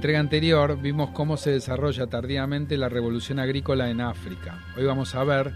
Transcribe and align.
entrega 0.00 0.18
anterior 0.18 0.80
vimos 0.80 1.10
cómo 1.10 1.36
se 1.36 1.50
desarrolla 1.50 2.06
tardíamente 2.06 2.78
la 2.78 2.88
revolución 2.88 3.38
agrícola 3.38 3.90
en 3.90 4.00
África. 4.00 4.58
Hoy 4.74 4.86
vamos 4.86 5.14
a 5.14 5.22
ver 5.24 5.52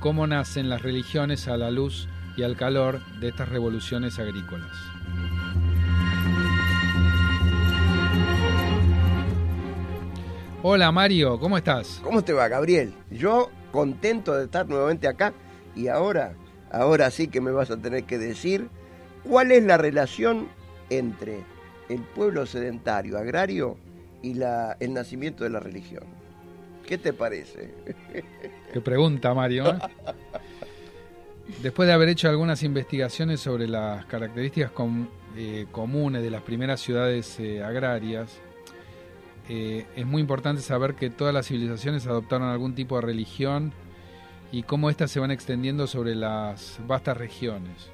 cómo 0.00 0.26
nacen 0.26 0.68
las 0.68 0.82
religiones 0.82 1.46
a 1.46 1.56
la 1.56 1.70
luz 1.70 2.08
y 2.36 2.42
al 2.42 2.56
calor 2.56 2.98
de 3.20 3.28
estas 3.28 3.50
revoluciones 3.50 4.18
agrícolas. 4.18 4.76
Hola 10.64 10.90
Mario, 10.90 11.38
¿cómo 11.38 11.56
estás? 11.56 12.00
¿Cómo 12.02 12.24
te 12.24 12.32
va, 12.32 12.48
Gabriel? 12.48 12.94
Yo 13.12 13.52
contento 13.70 14.34
de 14.34 14.46
estar 14.46 14.66
nuevamente 14.66 15.06
acá 15.06 15.34
y 15.76 15.86
ahora, 15.86 16.34
ahora 16.72 17.12
sí 17.12 17.28
que 17.28 17.40
me 17.40 17.52
vas 17.52 17.70
a 17.70 17.76
tener 17.76 18.02
que 18.02 18.18
decir 18.18 18.70
cuál 19.22 19.52
es 19.52 19.62
la 19.62 19.76
relación 19.76 20.48
entre 20.90 21.53
el 21.88 22.00
pueblo 22.02 22.46
sedentario, 22.46 23.18
agrario 23.18 23.76
y 24.22 24.34
la, 24.34 24.76
el 24.80 24.94
nacimiento 24.94 25.44
de 25.44 25.50
la 25.50 25.60
religión. 25.60 26.04
¿Qué 26.86 26.98
te 26.98 27.12
parece? 27.12 27.74
Qué 28.72 28.80
pregunta, 28.80 29.34
Mario. 29.34 29.68
¿eh? 29.68 29.78
Después 31.62 31.86
de 31.86 31.92
haber 31.92 32.08
hecho 32.08 32.28
algunas 32.28 32.62
investigaciones 32.62 33.40
sobre 33.40 33.68
las 33.68 34.04
características 34.06 34.72
eh, 35.36 35.66
comunes 35.70 36.22
de 36.22 36.30
las 36.30 36.42
primeras 36.42 36.80
ciudades 36.80 37.38
eh, 37.40 37.62
agrarias, 37.62 38.38
es 39.46 40.06
muy 40.06 40.22
importante 40.22 40.62
saber 40.62 40.94
que 40.94 41.10
todas 41.10 41.34
las 41.34 41.46
civilizaciones 41.48 42.06
adoptaron 42.06 42.48
algún 42.48 42.74
tipo 42.74 42.96
de 42.96 43.02
religión 43.02 43.74
y 44.50 44.62
cómo 44.62 44.88
éstas 44.88 45.10
se 45.10 45.20
van 45.20 45.30
extendiendo 45.30 45.86
sobre 45.86 46.14
las 46.14 46.78
vastas 46.86 47.14
regiones. 47.18 47.90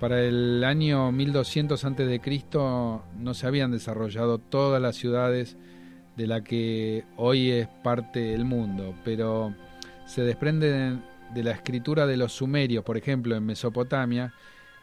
Para 0.00 0.22
el 0.22 0.64
año 0.64 1.12
1200 1.12 1.84
a.C. 1.84 2.44
no 3.18 3.34
se 3.34 3.46
habían 3.46 3.70
desarrollado 3.70 4.38
todas 4.38 4.80
las 4.80 4.96
ciudades 4.96 5.58
de 6.16 6.26
la 6.26 6.42
que 6.42 7.04
hoy 7.18 7.50
es 7.50 7.68
parte 7.84 8.20
del 8.20 8.46
mundo, 8.46 8.94
pero 9.04 9.54
se 10.06 10.22
desprende 10.22 10.96
de 11.34 11.42
la 11.44 11.50
escritura 11.50 12.06
de 12.06 12.16
los 12.16 12.32
sumerios, 12.32 12.82
por 12.82 12.96
ejemplo, 12.96 13.36
en 13.36 13.44
Mesopotamia, 13.44 14.32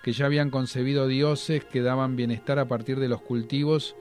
que 0.03 0.13
ya 0.13 0.27
habían 0.27 0.51
concebido 0.51 1.07
dioses 1.07 1.65
que 1.65 1.81
daban 1.81 2.15
bienestar 2.15 2.59
a 2.59 2.67
partir 2.67 2.99
de 2.99 3.09
los 3.09 3.21
cultivos 3.21 3.95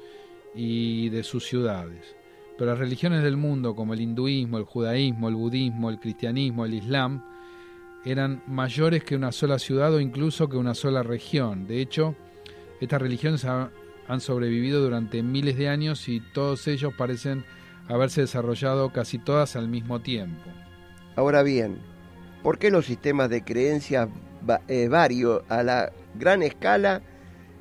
y 0.54 1.08
de 1.08 1.22
sus 1.22 1.46
ciudades. 1.46 2.14
Pero 2.58 2.72
las 2.72 2.78
religiones 2.78 3.22
del 3.22 3.38
mundo, 3.38 3.74
como 3.74 3.94
el 3.94 4.02
hinduismo, 4.02 4.58
el 4.58 4.64
judaísmo, 4.64 5.30
el 5.30 5.34
budismo, 5.34 5.88
el 5.88 5.98
cristianismo, 5.98 6.66
el 6.66 6.74
islam, 6.74 7.22
eran 8.06 8.40
mayores 8.46 9.02
que 9.02 9.16
una 9.16 9.32
sola 9.32 9.58
ciudad 9.58 9.92
o 9.92 10.00
incluso 10.00 10.48
que 10.48 10.56
una 10.56 10.74
sola 10.74 11.02
región. 11.02 11.66
De 11.66 11.80
hecho, 11.80 12.14
estas 12.80 13.02
religiones 13.02 13.44
han 13.44 14.20
sobrevivido 14.20 14.80
durante 14.80 15.24
miles 15.24 15.56
de 15.56 15.68
años 15.68 16.08
y 16.08 16.20
todos 16.20 16.68
ellos 16.68 16.94
parecen 16.96 17.44
haberse 17.88 18.20
desarrollado 18.20 18.92
casi 18.92 19.18
todas 19.18 19.56
al 19.56 19.68
mismo 19.68 20.00
tiempo. 20.00 20.50
Ahora 21.16 21.42
bien, 21.42 21.78
¿por 22.44 22.58
qué 22.58 22.70
los 22.70 22.86
sistemas 22.86 23.28
de 23.28 23.42
creencias 23.42 24.08
eh, 24.68 24.86
varios 24.88 25.42
a 25.48 25.64
la 25.64 25.92
gran 26.14 26.42
escala 26.42 27.02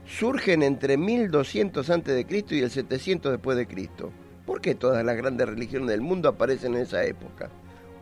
surgen 0.05 0.61
entre 0.61 0.97
1200 0.97 1.89
a.C. 1.89 2.45
y 2.51 2.59
el 2.59 2.69
700 2.69 3.31
después 3.31 3.57
de 3.57 3.66
Cristo? 3.66 4.11
¿Por 4.45 4.61
qué 4.61 4.75
todas 4.75 5.03
las 5.03 5.17
grandes 5.17 5.49
religiones 5.49 5.89
del 5.89 6.01
mundo 6.01 6.29
aparecen 6.29 6.75
en 6.75 6.81
esa 6.81 7.03
época? 7.03 7.49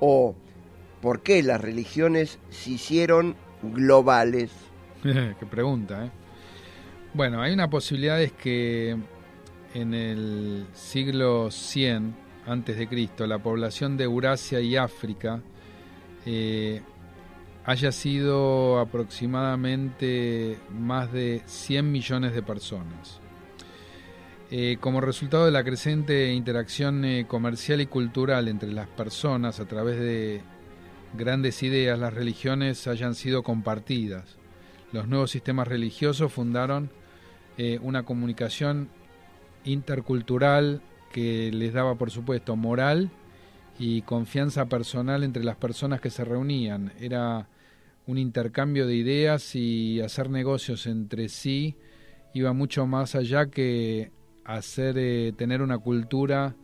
¿O 0.02 0.36
¿Por 1.04 1.22
qué 1.22 1.44
las 1.44 1.60
religiones 1.60 2.40
se 2.50 2.72
hicieron 2.72 3.36
globales? 3.62 4.52
Qué 5.04 5.46
pregunta, 5.52 6.06
¿eh? 6.06 6.12
Bueno, 7.14 7.42
hay 7.42 7.52
una 7.52 7.70
posibilidad 7.70 8.22
es 8.22 8.32
que 8.32 8.96
en 9.74 9.94
el 9.94 10.66
siglo 10.72 11.52
100 11.52 12.16
antes 12.48 12.78
de 12.78 12.88
Cristo 12.88 13.28
la 13.28 13.40
población 13.40 13.98
de 13.98 14.06
Eurasia 14.06 14.62
y 14.62 14.78
África 14.78 15.42
eh, 16.26 16.82
haya 17.66 17.92
sido 17.92 18.80
aproximadamente 18.80 20.58
más 20.72 21.12
de 21.12 21.42
100 21.46 21.92
millones 21.92 22.34
de 22.34 22.44
personas. 22.44 23.20
Eh, 24.52 24.78
como 24.80 25.02
resultado 25.02 25.44
de 25.44 25.52
la 25.52 25.66
creciente 25.66 26.32
interacción 26.32 27.04
eh, 27.04 27.26
comercial 27.28 27.82
y 27.82 27.88
cultural 27.88 28.48
entre 28.48 28.72
las 28.72 28.88
personas 28.88 29.60
a 29.60 29.66
través 29.66 30.00
de 30.00 30.53
grandes 31.14 31.64
ideas, 31.64 32.00
las 32.00 32.14
religiones 32.14 32.88
hayan 32.88 33.16
sido 33.16 33.44
compartidas. 33.44 34.38
Los 34.92 35.08
nuevos 35.08 35.32
sistemas 35.32 35.68
religiosos 35.68 36.32
fundaron 36.32 36.92
eh, 37.58 37.80
una 37.82 38.04
comunicación 38.04 38.90
intercultural 39.64 40.82
que 41.12 41.52
les 41.52 41.74
daba, 41.74 41.96
por 41.96 42.12
supuesto, 42.12 42.56
moral 42.56 43.12
y 43.80 44.02
confianza 44.04 44.66
personal 44.66 45.24
entre 45.24 45.44
las 45.44 45.56
personas 45.56 46.02
que 46.02 46.10
se 46.10 46.26
reunían. 46.26 46.94
Era 47.00 47.48
un 48.06 48.18
intercambio 48.18 48.86
de 48.88 48.96
ideas 48.96 49.56
y 49.56 50.02
hacer 50.02 50.30
negocios 50.30 50.86
entre 50.88 51.30
sí 51.30 51.78
iba 52.34 52.52
mucho 52.54 52.86
más 52.88 53.16
allá 53.16 53.46
que 53.48 54.12
hacer 54.44 54.98
eh, 54.98 55.34
tener 55.38 55.62
una 55.62 55.78
cultura 55.78 56.56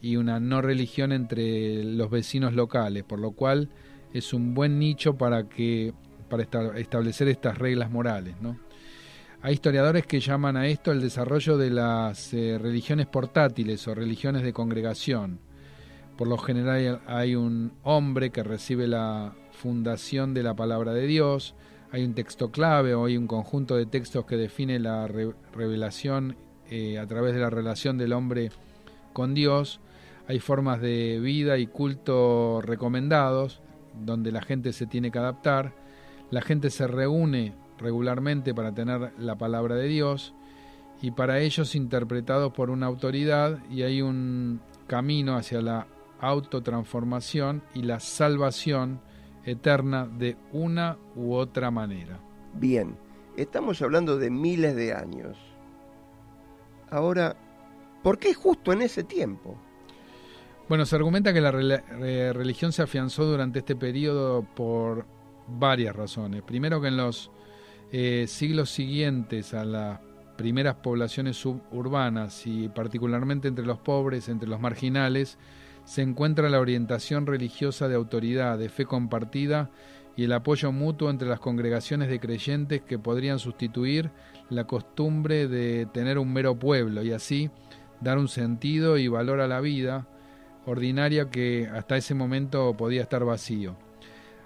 y 0.00 0.16
una 0.16 0.40
no 0.40 0.62
religión 0.62 1.12
entre 1.12 1.82
los 1.82 2.10
vecinos 2.10 2.54
locales, 2.54 3.02
por 3.04 3.18
lo 3.18 3.32
cual 3.32 3.68
es 4.18 4.32
un 4.32 4.54
buen 4.54 4.78
nicho 4.78 5.16
para 5.16 5.48
que 5.48 5.92
para 6.28 6.42
establecer 6.78 7.28
estas 7.28 7.56
reglas 7.58 7.90
morales, 7.90 8.34
¿no? 8.40 8.58
Hay 9.42 9.54
historiadores 9.54 10.06
que 10.06 10.18
llaman 10.18 10.56
a 10.56 10.66
esto 10.66 10.90
el 10.90 11.00
desarrollo 11.00 11.56
de 11.56 11.70
las 11.70 12.34
eh, 12.34 12.58
religiones 12.58 13.06
portátiles 13.06 13.86
o 13.86 13.94
religiones 13.94 14.42
de 14.42 14.52
congregación. 14.52 15.38
Por 16.16 16.26
lo 16.26 16.38
general 16.38 17.02
hay 17.06 17.36
un 17.36 17.74
hombre 17.84 18.30
que 18.30 18.42
recibe 18.42 18.88
la 18.88 19.34
fundación 19.52 20.34
de 20.34 20.42
la 20.42 20.56
palabra 20.56 20.94
de 20.94 21.06
Dios, 21.06 21.54
hay 21.92 22.02
un 22.04 22.14
texto 22.14 22.50
clave 22.50 22.94
o 22.94 23.04
hay 23.04 23.16
un 23.16 23.26
conjunto 23.26 23.76
de 23.76 23.86
textos 23.86 24.24
que 24.24 24.36
define 24.36 24.80
la 24.80 25.06
revelación 25.06 26.36
eh, 26.68 26.98
a 26.98 27.06
través 27.06 27.34
de 27.34 27.40
la 27.40 27.50
relación 27.50 27.98
del 27.98 28.14
hombre 28.14 28.50
con 29.12 29.34
Dios, 29.34 29.80
hay 30.26 30.40
formas 30.40 30.80
de 30.80 31.20
vida 31.20 31.58
y 31.58 31.68
culto 31.68 32.60
recomendados, 32.62 33.60
donde 34.04 34.32
la 34.32 34.42
gente 34.42 34.72
se 34.72 34.86
tiene 34.86 35.10
que 35.10 35.18
adaptar, 35.18 35.74
la 36.30 36.42
gente 36.42 36.70
se 36.70 36.86
reúne 36.86 37.54
regularmente 37.78 38.54
para 38.54 38.72
tener 38.72 39.12
la 39.18 39.36
palabra 39.36 39.76
de 39.76 39.88
Dios 39.88 40.34
y 41.02 41.10
para 41.10 41.40
ellos 41.40 41.74
interpretados 41.74 42.52
por 42.52 42.70
una 42.70 42.86
autoridad 42.86 43.58
y 43.70 43.82
hay 43.82 44.02
un 44.02 44.60
camino 44.86 45.36
hacia 45.36 45.60
la 45.60 45.86
autotransformación 46.20 47.62
y 47.74 47.82
la 47.82 48.00
salvación 48.00 49.00
eterna 49.44 50.06
de 50.06 50.36
una 50.52 50.98
u 51.14 51.34
otra 51.34 51.70
manera. 51.70 52.18
Bien, 52.54 52.96
estamos 53.36 53.82
hablando 53.82 54.18
de 54.18 54.30
miles 54.30 54.74
de 54.74 54.94
años. 54.94 55.36
Ahora, 56.90 57.36
¿por 58.02 58.18
qué 58.18 58.32
justo 58.32 58.72
en 58.72 58.82
ese 58.82 59.04
tiempo? 59.04 59.56
Bueno, 60.68 60.84
se 60.84 60.96
argumenta 60.96 61.32
que 61.32 61.40
la 61.40 61.52
religión 61.52 62.72
se 62.72 62.82
afianzó 62.82 63.24
durante 63.24 63.60
este 63.60 63.76
periodo 63.76 64.42
por 64.42 65.06
varias 65.46 65.94
razones. 65.94 66.42
Primero 66.42 66.80
que 66.80 66.88
en 66.88 66.96
los 66.96 67.30
eh, 67.92 68.24
siglos 68.26 68.70
siguientes 68.70 69.54
a 69.54 69.64
las 69.64 70.00
primeras 70.36 70.74
poblaciones 70.76 71.36
suburbanas 71.36 72.46
y 72.46 72.68
particularmente 72.68 73.46
entre 73.46 73.64
los 73.64 73.78
pobres, 73.78 74.28
entre 74.28 74.48
los 74.48 74.60
marginales, 74.60 75.38
se 75.84 76.02
encuentra 76.02 76.50
la 76.50 76.58
orientación 76.58 77.26
religiosa 77.26 77.86
de 77.86 77.94
autoridad, 77.94 78.58
de 78.58 78.68
fe 78.68 78.86
compartida 78.86 79.70
y 80.16 80.24
el 80.24 80.32
apoyo 80.32 80.72
mutuo 80.72 81.10
entre 81.10 81.28
las 81.28 81.38
congregaciones 81.38 82.08
de 82.08 82.18
creyentes 82.18 82.82
que 82.82 82.98
podrían 82.98 83.38
sustituir 83.38 84.10
la 84.50 84.66
costumbre 84.66 85.46
de 85.46 85.86
tener 85.86 86.18
un 86.18 86.32
mero 86.32 86.58
pueblo 86.58 87.04
y 87.04 87.12
así 87.12 87.50
dar 88.00 88.18
un 88.18 88.28
sentido 88.28 88.98
y 88.98 89.06
valor 89.06 89.40
a 89.40 89.46
la 89.46 89.60
vida, 89.60 90.08
ordinaria 90.66 91.30
que 91.30 91.68
hasta 91.72 91.96
ese 91.96 92.14
momento 92.14 92.76
podía 92.76 93.02
estar 93.02 93.24
vacío, 93.24 93.76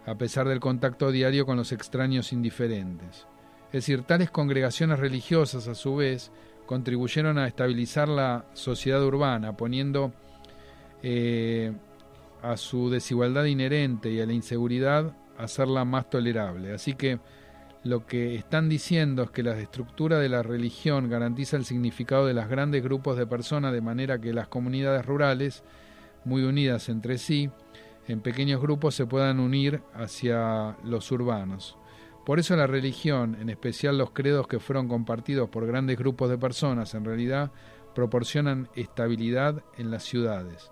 a 0.06 0.14
pesar 0.16 0.46
del 0.48 0.60
contacto 0.60 1.10
diario 1.10 1.46
con 1.46 1.56
los 1.56 1.72
extraños 1.72 2.32
indiferentes. 2.32 3.26
Es 3.66 3.72
decir, 3.72 4.02
tales 4.02 4.30
congregaciones 4.30 4.98
religiosas, 4.98 5.68
a 5.68 5.74
su 5.74 5.96
vez, 5.96 6.30
contribuyeron 6.66 7.38
a 7.38 7.46
estabilizar 7.46 8.08
la 8.08 8.44
sociedad 8.52 9.04
urbana, 9.04 9.56
poniendo 9.56 10.12
eh, 11.02 11.72
a 12.42 12.56
su 12.56 12.90
desigualdad 12.90 13.44
inherente 13.44 14.10
y 14.10 14.20
a 14.20 14.26
la 14.26 14.32
inseguridad 14.32 15.16
hacerla 15.38 15.84
más 15.84 16.10
tolerable. 16.10 16.72
Así 16.72 16.94
que 16.94 17.18
lo 17.82 18.06
que 18.06 18.34
están 18.34 18.68
diciendo 18.68 19.22
es 19.22 19.30
que 19.30 19.42
la 19.42 19.58
estructura 19.58 20.18
de 20.18 20.28
la 20.28 20.42
religión 20.42 21.08
garantiza 21.08 21.56
el 21.56 21.64
significado 21.64 22.26
de 22.26 22.34
los 22.34 22.46
grandes 22.48 22.82
grupos 22.82 23.16
de 23.16 23.26
personas 23.26 23.72
de 23.72 23.80
manera 23.80 24.20
que 24.20 24.34
las 24.34 24.48
comunidades 24.48 25.06
rurales 25.06 25.62
muy 26.24 26.42
unidas 26.42 26.88
entre 26.88 27.18
sí, 27.18 27.50
en 28.06 28.20
pequeños 28.20 28.60
grupos 28.60 28.94
se 28.94 29.06
puedan 29.06 29.40
unir 29.40 29.82
hacia 29.94 30.76
los 30.84 31.10
urbanos. 31.12 31.76
Por 32.24 32.38
eso 32.38 32.54
la 32.56 32.66
religión, 32.66 33.36
en 33.40 33.50
especial 33.50 33.98
los 33.98 34.10
credos 34.10 34.46
que 34.46 34.60
fueron 34.60 34.88
compartidos 34.88 35.48
por 35.48 35.66
grandes 35.66 35.98
grupos 35.98 36.28
de 36.28 36.38
personas, 36.38 36.94
en 36.94 37.04
realidad 37.04 37.50
proporcionan 37.94 38.68
estabilidad 38.74 39.62
en 39.78 39.90
las 39.90 40.04
ciudades. 40.04 40.70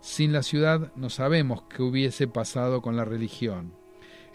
Sin 0.00 0.32
la 0.32 0.42
ciudad 0.42 0.92
no 0.96 1.10
sabemos 1.10 1.62
qué 1.62 1.82
hubiese 1.82 2.26
pasado 2.26 2.80
con 2.80 2.96
la 2.96 3.04
religión. 3.04 3.74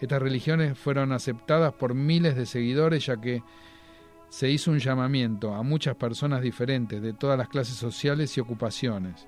Estas 0.00 0.22
religiones 0.22 0.78
fueron 0.78 1.12
aceptadas 1.12 1.72
por 1.72 1.94
miles 1.94 2.36
de 2.36 2.46
seguidores 2.46 3.06
ya 3.06 3.20
que 3.20 3.42
se 4.28 4.50
hizo 4.50 4.70
un 4.70 4.78
llamamiento 4.78 5.54
a 5.54 5.62
muchas 5.62 5.96
personas 5.96 6.42
diferentes 6.42 7.00
de 7.00 7.12
todas 7.12 7.38
las 7.38 7.48
clases 7.48 7.76
sociales 7.76 8.36
y 8.36 8.40
ocupaciones. 8.40 9.26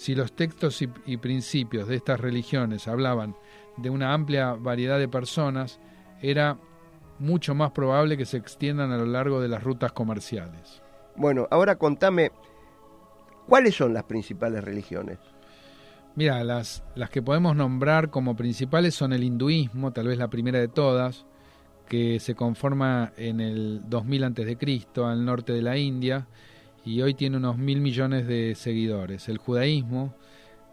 Si 0.00 0.14
los 0.14 0.32
textos 0.32 0.80
y, 0.80 1.16
principios 1.18 1.86
de 1.86 1.96
estas 1.96 2.18
religiones 2.18 2.88
hablaban 2.88 3.36
de 3.76 3.90
una 3.90 4.14
amplia 4.14 4.54
variedad 4.54 4.98
de 4.98 5.08
personas, 5.08 5.78
era 6.22 6.56
mucho 7.18 7.54
más 7.54 7.72
probable 7.72 8.16
que 8.16 8.24
se 8.24 8.38
extiendan 8.38 8.92
a 8.92 8.96
lo 8.96 9.04
largo 9.04 9.42
de 9.42 9.48
las 9.48 9.62
rutas 9.62 9.92
comerciales. 9.92 10.80
Bueno, 11.16 11.46
ahora 11.50 11.76
contame, 11.76 12.32
¿cuáles 13.46 13.74
son 13.74 13.92
las 13.92 14.04
principales 14.04 14.64
religiones? 14.64 15.18
Mira, 16.16 16.42
las, 16.44 16.82
las 16.94 17.10
que 17.10 17.20
podemos 17.20 17.54
nombrar 17.54 18.08
como 18.08 18.36
principales 18.36 18.94
son 18.94 19.12
el 19.12 19.22
hinduismo, 19.22 19.92
tal 19.92 20.06
vez 20.06 20.16
la 20.16 20.30
primera 20.30 20.58
de 20.58 20.68
todas, 20.68 21.26
que 21.90 22.20
se 22.20 22.34
conforma 22.34 23.12
en 23.18 23.40
el 23.40 23.82
2000 23.84 24.24
a.C. 24.24 24.86
al 25.04 25.26
norte 25.26 25.52
de 25.52 25.60
la 25.60 25.76
India 25.76 26.26
y 26.84 27.00
hoy 27.02 27.14
tiene 27.14 27.36
unos 27.36 27.58
mil 27.58 27.80
millones 27.80 28.26
de 28.26 28.54
seguidores. 28.54 29.28
El 29.28 29.38
judaísmo, 29.38 30.14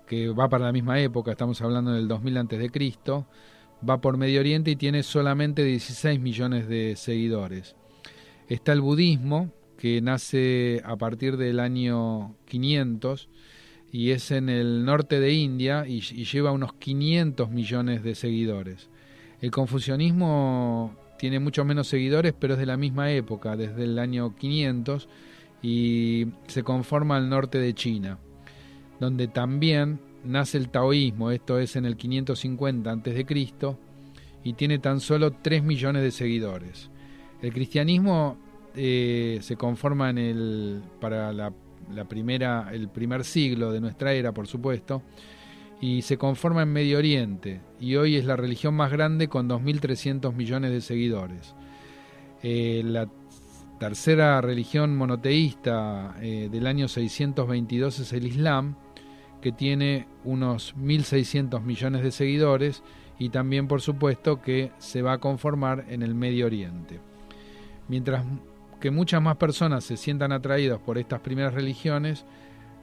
que 0.07 0.29
va 0.29 0.49
para 0.49 0.65
la 0.65 0.71
misma 0.71 0.99
época, 0.99 1.31
estamos 1.31 1.61
hablando 1.61 1.91
del 1.91 2.07
2000 2.07 2.37
a.C., 2.37 3.25
va 3.87 4.01
por 4.01 4.17
Medio 4.17 4.39
Oriente 4.39 4.71
y 4.71 4.75
tiene 4.75 5.03
solamente 5.03 5.63
16 5.63 6.19
millones 6.19 6.67
de 6.67 6.95
seguidores. 6.95 7.75
Está 8.47 8.73
el 8.73 8.81
budismo, 8.81 9.51
que 9.77 10.01
nace 10.01 10.81
a 10.85 10.95
partir 10.95 11.37
del 11.37 11.59
año 11.59 12.35
500 12.45 13.29
y 13.91 14.11
es 14.11 14.31
en 14.31 14.49
el 14.49 14.85
norte 14.85 15.19
de 15.19 15.33
India 15.33 15.85
y, 15.87 15.97
y 15.97 16.25
lleva 16.25 16.51
unos 16.51 16.73
500 16.73 17.51
millones 17.51 18.03
de 18.03 18.15
seguidores. 18.15 18.89
El 19.39 19.51
confucianismo 19.51 20.95
tiene 21.19 21.39
mucho 21.39 21.63
menos 21.63 21.87
seguidores, 21.87 22.33
pero 22.37 22.53
es 22.53 22.59
de 22.59 22.65
la 22.65 22.77
misma 22.77 23.11
época, 23.11 23.55
desde 23.55 23.83
el 23.83 23.99
año 23.99 24.35
500, 24.35 25.07
y 25.61 26.27
se 26.47 26.63
conforma 26.63 27.17
al 27.17 27.29
norte 27.29 27.59
de 27.59 27.73
China, 27.73 28.19
donde 28.99 29.27
también 29.27 29.99
nace 30.23 30.57
el 30.57 30.69
taoísmo, 30.69 31.31
esto 31.31 31.59
es 31.59 31.75
en 31.75 31.85
el 31.85 31.97
550 31.97 32.91
a.C., 32.91 33.25
y 34.43 34.53
tiene 34.53 34.79
tan 34.79 34.99
solo 34.99 35.31
3 35.31 35.63
millones 35.63 36.03
de 36.03 36.11
seguidores. 36.11 36.89
El 37.41 37.51
cristianismo 37.53 38.37
eh, 38.75 39.39
se 39.41 39.55
conforma 39.55 40.09
en 40.09 40.17
el, 40.17 40.81
para 41.01 41.33
la, 41.33 41.51
primera, 42.07 42.69
el 42.71 42.89
primer 42.89 43.23
siglo 43.23 43.71
de 43.71 43.81
nuestra 43.81 44.13
era, 44.13 44.31
por 44.31 44.47
supuesto, 44.47 45.01
y 45.81 46.01
se 46.01 46.17
conforma 46.17 46.63
en 46.63 46.73
Medio 46.73 46.97
Oriente 46.97 47.61
y 47.79 47.95
hoy 47.95 48.15
es 48.15 48.25
la 48.25 48.35
religión 48.35 48.73
más 48.73 48.91
grande 48.91 49.27
con 49.27 49.49
2.300 49.49 50.33
millones 50.33 50.71
de 50.71 50.81
seguidores. 50.81 51.55
Eh, 52.41 52.83
tercera 53.79 54.41
religión 54.41 54.95
monoteísta 54.95 56.15
eh, 56.21 56.49
del 56.51 56.67
año 56.67 56.87
622 56.87 57.99
es 57.99 58.13
el 58.13 58.25
Islam, 58.25 58.75
que 59.41 59.51
tiene 59.51 60.07
unos 60.23 60.75
1.600 60.75 61.61
millones 61.61 62.03
de 62.03 62.11
seguidores 62.11 62.83
y 63.19 63.29
también 63.29 63.67
por 63.67 63.81
supuesto 63.81 64.41
que 64.41 64.71
se 64.77 65.01
va 65.01 65.13
a 65.13 65.17
conformar 65.19 65.85
en 65.89 66.03
el 66.03 66.15
Medio 66.15 66.47
Oriente. 66.47 66.99
Mientras 67.87 68.25
que 68.79 68.91
muchas 68.91 69.21
más 69.21 69.37
personas 69.37 69.83
se 69.83 69.97
sientan 69.97 70.31
atraídas 70.31 70.79
por 70.79 70.97
estas 70.97 71.21
primeras 71.21 71.53
religiones, 71.53 72.25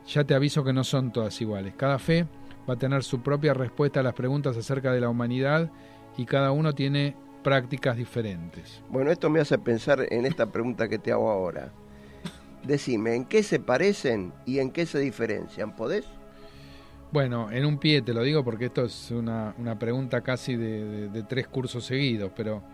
ya 0.07 0.25
te 0.25 0.35
aviso 0.35 0.65
que 0.65 0.73
no 0.73 0.85
son 0.85 1.13
todas 1.13 1.41
iguales. 1.41 1.75
Cada 1.77 1.99
fe 1.99 2.27
va 2.69 2.75
a 2.75 2.79
tener 2.79 3.05
su 3.05 3.21
propia 3.21 3.55
respuesta 3.55 4.01
a 4.01 4.03
las 4.03 4.15
preguntas 4.15 4.57
acerca 4.57 4.93
de 4.93 5.01
la 5.01 5.09
humanidad 5.09 5.71
y 6.17 6.25
cada 6.25 6.53
uno 6.53 6.73
tiene 6.73 7.17
prácticas 7.45 7.97
diferentes. 7.97 8.83
Bueno, 8.89 9.13
esto 9.13 9.31
me 9.31 9.39
hace 9.39 9.57
pensar 9.59 10.05
en 10.11 10.27
esta 10.27 10.47
pregunta 10.47 10.89
que 10.89 10.99
te 10.99 11.13
hago 11.13 11.31
ahora. 11.31 11.71
Decime, 12.65 13.15
¿en 13.15 13.27
qué 13.27 13.45
se 13.45 13.61
parecen 13.61 14.33
y 14.47 14.59
en 14.59 14.73
qué 14.73 14.87
se 14.87 14.99
diferencian? 14.99 15.77
¿Podés? 15.77 16.07
Bueno, 17.13 17.53
en 17.53 17.65
un 17.65 17.79
pie 17.79 18.03
te 18.03 18.13
lo 18.13 18.23
digo 18.23 18.43
porque 18.43 18.65
esto 18.65 18.87
es 18.87 19.13
una, 19.13 19.55
pregunta 19.79 20.23
casi 20.23 20.57
de, 20.57 21.09
de, 21.11 21.23
tres 21.23 21.47
cursos 21.47 21.85
seguidos, 21.85 22.33
pero 22.35 22.65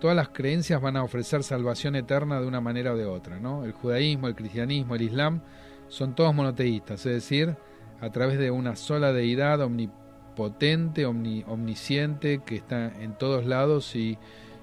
todas 0.00 0.16
las 0.16 0.30
creencias 0.30 0.80
van 0.80 0.96
a 0.96 1.02
ofrecer 1.02 1.42
salvación 1.42 1.96
eterna 1.96 2.40
de 2.40 2.46
una 2.46 2.62
manera 2.62 2.94
o 2.94 2.96
de 2.96 3.04
otra, 3.04 3.38
¿no? 3.38 3.64
El 3.64 3.72
judaísmo, 3.72 4.28
el 4.28 4.34
cristianismo, 4.34 4.94
el 4.94 5.02
islam 5.02 5.42
son 5.88 6.14
todos 6.14 6.34
monoteístas, 6.34 7.04
es 7.04 7.12
decir, 7.12 7.56
a 8.00 8.08
través 8.10 8.38
de 8.38 8.50
una 8.50 8.76
sola 8.76 9.12
deidad 9.12 9.60
omnipotente, 9.60 10.00
omnisciente, 10.36 12.42
que 12.44 12.56
está 12.56 12.92
en 13.00 13.16
todos 13.18 13.46
lados 13.46 13.96
y, 13.96 14.18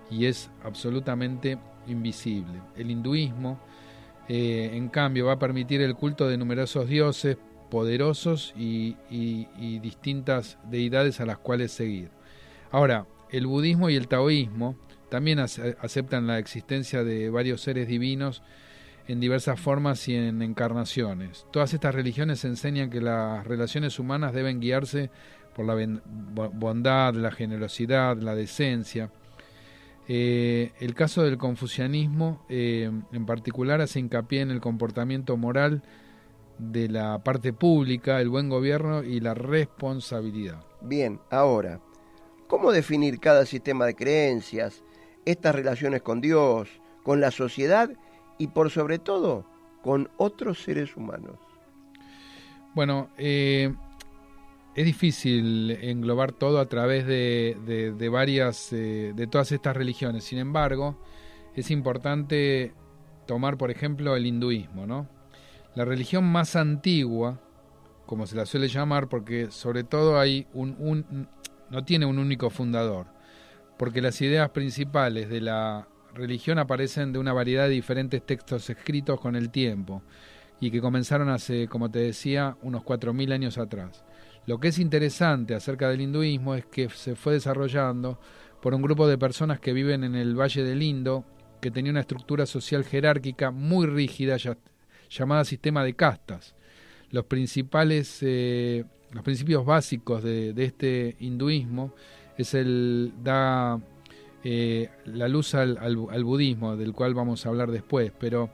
es 0.10 0.50
absolutamente 0.64 1.58
invisible. 1.88 2.62
El 2.78 2.92
hinduismo, 2.92 3.60
eh, 4.30 4.72
en 4.74 4.90
cambio, 4.90 5.26
va 5.26 5.34
a 5.34 5.40
permitir 5.40 5.82
el 5.82 5.96
culto 5.96 6.28
de 6.28 6.38
numerosos 6.38 6.88
dioses 6.88 7.38
poderosos 7.70 8.54
y, 8.58 8.96
y 9.10 9.80
distintas 9.80 10.58
deidades 10.70 11.20
a 11.20 11.26
las 11.26 11.40
cuales 11.40 11.74
seguir. 11.74 12.12
Ahora, 12.72 13.06
el 13.30 13.48
budismo 13.48 13.90
y 13.90 13.96
el 13.96 14.08
taoísmo 14.08 14.76
también 15.10 15.40
aceptan 15.40 16.28
la 16.28 16.40
existencia 16.40 17.04
de 17.04 17.30
varios 17.30 17.62
seres 17.62 17.88
divinos 17.88 18.44
en 19.08 19.20
diversas 19.20 19.60
formas 19.60 20.06
y 20.08 20.16
en 20.16 20.42
encarnaciones. 20.42 21.46
Todas 21.52 21.74
estas 21.74 21.96
religiones 21.96 22.44
enseñan 22.44 22.90
que 22.90 23.00
las 23.00 23.46
relaciones 23.48 24.00
humanas 24.00 24.34
deben 24.34 24.60
guiarse 24.60 25.10
por 25.58 25.66
la 25.66 26.00
bondad, 26.54 27.14
la 27.16 27.32
generosidad, 27.32 28.16
la 28.18 28.36
decencia. 28.36 29.12
Eh, 30.08 30.72
el 30.80 30.94
caso 30.96 31.24
del 31.24 31.38
confucianismo 31.38 32.46
eh, 32.48 32.90
en 33.12 33.26
particular 33.26 33.82
hace 33.82 34.00
hincapié 34.00 34.40
en 34.40 34.52
el 34.52 34.62
comportamiento 34.62 35.36
moral 35.36 35.84
de 36.60 36.88
la 36.88 37.22
parte 37.24 37.52
pública, 37.52 38.22
el 38.22 38.30
buen 38.30 38.48
gobierno 38.48 39.04
y 39.04 39.20
la 39.20 39.34
responsabilidad. 39.34 40.64
Bien, 40.80 41.20
ahora, 41.30 41.82
¿cómo 42.48 42.72
definir 42.72 43.20
cada 43.20 43.46
sistema 43.46 43.86
de 43.86 43.96
creencias, 43.96 44.84
estas 45.26 45.54
relaciones 45.54 46.02
con 46.04 46.22
Dios, 46.22 46.70
con 47.04 47.20
la 47.20 47.32
sociedad 47.32 47.90
y 48.38 48.48
por 48.48 48.70
sobre 48.70 49.00
todo 49.00 49.46
con 49.82 50.10
otros 50.18 50.62
seres 50.64 50.98
humanos. 50.98 51.38
Bueno, 52.74 53.10
eh, 53.18 53.74
es 54.78 54.86
difícil 54.86 55.72
englobar 55.72 56.34
todo 56.34 56.60
a 56.60 56.68
través 56.68 57.08
de, 57.08 58.10
varias, 58.12 58.72
eh, 58.72 59.12
de 59.16 59.26
todas 59.26 59.52
estas 59.52 59.76
religiones. 59.76 60.24
Sin 60.24 60.38
embargo, 60.38 61.02
es 61.56 61.72
importante 61.72 62.76
tomar, 63.26 63.58
por 63.58 63.72
ejemplo, 63.72 64.16
el 64.16 64.28
hinduismo, 64.28 64.86
¿no? 64.86 65.10
La 65.74 65.84
religión 65.84 66.26
más 66.26 66.56
antigua, 66.56 67.42
como 68.06 68.28
se 68.28 68.36
la 68.36 68.46
suele 68.46 68.68
llamar, 68.68 69.10
porque 69.10 69.50
sobre 69.50 69.84
todo 69.84 70.20
hay 70.20 70.46
un, 70.54 70.76
un 70.78 71.28
no 71.72 71.84
tiene 71.84 72.06
un 72.06 72.20
único 72.20 72.52
fundador, 72.52 73.08
porque 73.80 74.00
las 74.00 74.22
ideas 74.22 74.52
principales 74.52 75.28
de 75.28 75.42
la 75.42 75.88
religión 76.14 76.60
aparecen 76.60 77.14
de 77.14 77.18
una 77.18 77.34
variedad 77.34 77.64
de 77.64 77.72
diferentes 77.72 78.24
textos 78.24 78.70
escritos 78.70 79.20
con 79.20 79.36
el 79.36 79.50
tiempo 79.50 80.04
y 80.60 80.70
que 80.70 80.82
comenzaron 80.82 81.30
hace, 81.30 81.68
como 81.68 81.90
te 81.90 81.98
decía, 81.98 82.58
unos 82.62 82.84
4.000 82.84 83.34
años 83.34 83.58
atrás. 83.58 84.04
Lo 84.48 84.62
que 84.62 84.70
es 84.70 84.80
interesante 84.80 85.56
acerca 85.56 85.90
del 85.90 86.00
hinduismo 86.00 86.56
es 86.56 86.66
que 86.66 86.90
se 86.90 87.16
fue 87.16 87.34
desarrollando 87.34 88.18
por 88.62 88.74
un 88.74 88.82
grupo 88.82 89.06
de 89.06 89.18
personas 89.18 89.60
que 89.60 89.74
viven 89.74 90.06
en 90.06 90.16
el 90.16 90.40
Valle 90.40 90.64
del 90.64 90.82
Indo, 90.82 91.26
que 91.60 91.70
tenía 91.70 91.92
una 91.92 92.00
estructura 92.00 92.46
social 92.46 92.86
jerárquica 92.86 93.52
muy 93.52 93.88
rígida 93.88 94.38
llamada 95.10 95.44
sistema 95.44 95.84
de 95.84 95.96
castas. 95.96 96.56
Los 97.12 97.26
principales, 97.26 98.20
eh, 98.22 98.86
los 99.12 99.22
principios 99.22 99.66
básicos 99.66 100.24
de, 100.24 100.54
este 100.56 101.18
hinduismo 101.20 101.94
es 102.38 102.54
el 102.54 103.12
da 103.22 103.82
eh, 104.46 104.90
la 105.08 105.28
luz 105.28 105.56
al, 105.56 105.78
al, 105.78 106.24
budismo, 106.24 106.78
del 106.78 106.94
cual 106.94 107.14
vamos 107.14 107.46
a 107.46 107.50
hablar 107.50 107.70
después, 107.70 108.14
pero 108.18 108.50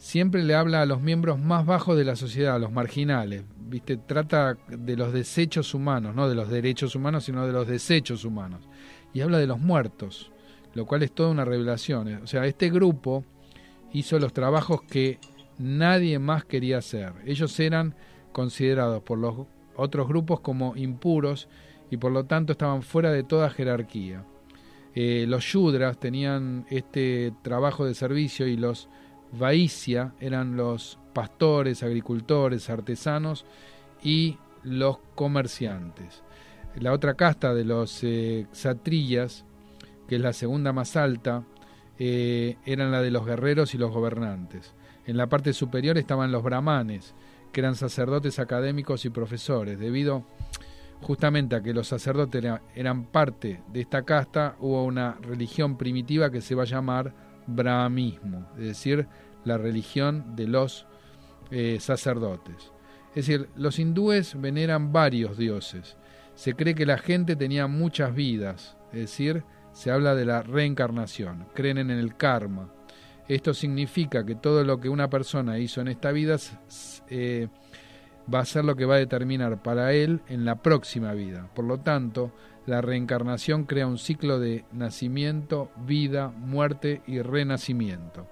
siempre 0.00 0.42
le 0.42 0.54
habla 0.54 0.80
a 0.80 0.86
los 0.86 1.02
miembros 1.02 1.38
más 1.38 1.66
bajos 1.66 1.96
de 1.96 2.04
la 2.04 2.16
sociedad, 2.16 2.56
a 2.56 2.58
los 2.58 2.72
marginales. 2.72 3.44
¿Viste? 3.68 3.98
Trata 3.98 4.56
de 4.66 4.96
los 4.96 5.12
desechos 5.12 5.74
humanos, 5.74 6.14
no 6.14 6.28
de 6.28 6.34
los 6.34 6.48
derechos 6.48 6.96
humanos, 6.96 7.24
sino 7.24 7.46
de 7.46 7.52
los 7.52 7.68
desechos 7.68 8.24
humanos. 8.24 8.66
Y 9.12 9.20
habla 9.20 9.38
de 9.38 9.46
los 9.46 9.60
muertos, 9.60 10.32
lo 10.74 10.86
cual 10.86 11.02
es 11.02 11.12
toda 11.12 11.28
una 11.28 11.44
revelación. 11.44 12.22
O 12.22 12.26
sea, 12.26 12.46
este 12.46 12.70
grupo 12.70 13.24
hizo 13.92 14.18
los 14.18 14.32
trabajos 14.32 14.82
que 14.82 15.18
nadie 15.58 16.18
más 16.18 16.46
quería 16.46 16.78
hacer. 16.78 17.12
Ellos 17.26 17.60
eran 17.60 17.94
considerados 18.32 19.02
por 19.02 19.18
los 19.18 19.46
otros 19.76 20.08
grupos 20.08 20.40
como 20.40 20.74
impuros 20.76 21.46
y 21.90 21.98
por 21.98 22.10
lo 22.10 22.24
tanto 22.24 22.52
estaban 22.52 22.82
fuera 22.82 23.12
de 23.12 23.22
toda 23.22 23.50
jerarquía. 23.50 24.24
Eh, 24.94 25.26
los 25.28 25.44
Yudras 25.52 26.00
tenían 26.00 26.64
este 26.70 27.34
trabajo 27.42 27.84
de 27.84 27.94
servicio 27.94 28.46
y 28.46 28.56
los 28.56 28.88
Eran 30.20 30.56
los 30.56 30.98
pastores, 31.12 31.82
agricultores, 31.82 32.70
artesanos 32.70 33.44
y 34.02 34.38
los 34.62 34.98
comerciantes. 35.14 36.22
La 36.78 36.92
otra 36.92 37.14
casta 37.14 37.54
de 37.54 37.64
los 37.64 38.00
eh, 38.02 38.46
que 40.08 40.16
es 40.16 40.20
la 40.20 40.32
segunda 40.32 40.72
más 40.72 40.96
alta, 40.96 41.44
eh, 41.98 42.56
eran 42.64 42.90
la 42.90 43.02
de 43.02 43.10
los 43.10 43.26
guerreros 43.26 43.74
y 43.74 43.78
los 43.78 43.92
gobernantes. 43.92 44.74
En 45.06 45.16
la 45.16 45.28
parte 45.28 45.52
superior 45.52 45.98
estaban 45.98 46.32
los 46.32 46.42
brahmanes, 46.42 47.14
que 47.52 47.60
eran 47.60 47.74
sacerdotes 47.74 48.38
académicos 48.38 49.04
y 49.04 49.10
profesores. 49.10 49.78
Debido 49.78 50.24
justamente 51.02 51.56
a 51.56 51.62
que 51.62 51.74
los 51.74 51.88
sacerdotes 51.88 52.44
eran 52.74 53.04
parte 53.04 53.62
de 53.72 53.80
esta 53.80 54.02
casta, 54.02 54.56
hubo 54.60 54.84
una 54.84 55.16
religión 55.20 55.76
primitiva 55.76 56.30
que 56.30 56.40
se 56.40 56.54
va 56.54 56.62
a 56.62 56.66
llamar 56.66 57.14
brahmismo, 57.46 58.48
es 58.56 58.64
decir, 58.64 59.06
la 59.44 59.58
religión 59.58 60.36
de 60.36 60.46
los 60.46 60.86
eh, 61.50 61.78
sacerdotes. 61.80 62.72
Es 63.10 63.26
decir, 63.26 63.48
los 63.56 63.78
hindúes 63.78 64.40
veneran 64.40 64.92
varios 64.92 65.36
dioses. 65.36 65.96
Se 66.34 66.54
cree 66.54 66.74
que 66.74 66.86
la 66.86 66.98
gente 66.98 67.36
tenía 67.36 67.66
muchas 67.66 68.14
vidas, 68.14 68.76
es 68.92 69.00
decir, 69.00 69.44
se 69.72 69.90
habla 69.90 70.14
de 70.14 70.24
la 70.24 70.42
reencarnación, 70.42 71.46
creen 71.54 71.78
en 71.78 71.90
el 71.90 72.16
karma. 72.16 72.72
Esto 73.28 73.54
significa 73.54 74.24
que 74.24 74.34
todo 74.34 74.64
lo 74.64 74.80
que 74.80 74.88
una 74.88 75.08
persona 75.08 75.58
hizo 75.58 75.80
en 75.80 75.88
esta 75.88 76.10
vida 76.12 76.36
eh, 77.08 77.48
va 78.32 78.40
a 78.40 78.44
ser 78.44 78.64
lo 78.64 78.76
que 78.76 78.84
va 78.84 78.96
a 78.96 78.98
determinar 78.98 79.62
para 79.62 79.92
él 79.92 80.20
en 80.28 80.44
la 80.44 80.56
próxima 80.62 81.12
vida. 81.12 81.48
Por 81.54 81.64
lo 81.64 81.78
tanto, 81.78 82.32
la 82.66 82.80
reencarnación 82.80 83.64
crea 83.64 83.86
un 83.86 83.98
ciclo 83.98 84.38
de 84.38 84.64
nacimiento, 84.72 85.70
vida, 85.86 86.28
muerte 86.28 87.02
y 87.06 87.20
renacimiento. 87.20 88.28